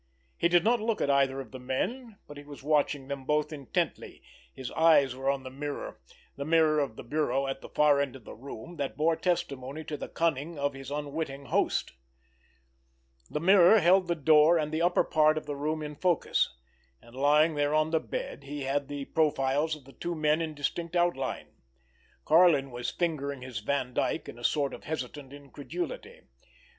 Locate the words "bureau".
7.03-7.45